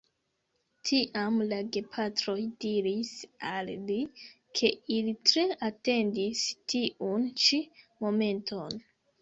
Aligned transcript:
Tiam 0.89 1.35
la 1.49 1.57
gepatroj 1.75 2.37
diris 2.65 3.11
al 3.51 3.69
li, 3.91 3.99
ke 4.61 4.73
ili 4.97 5.15
tre 5.33 5.47
atendis 5.71 6.45
tiun 6.75 7.29
ĉi 7.45 7.65
momenton. 8.07 8.85